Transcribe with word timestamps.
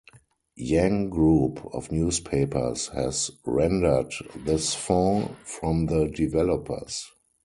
Jang 0.57 1.11
Group 1.11 1.63
of 1.75 1.91
Newspapers 1.91 2.87
has 2.87 3.29
rendered 3.45 4.11
this 4.35 4.73
font 4.73 5.37
from 5.45 5.85
the 5.85 6.07
developers. 6.07 7.05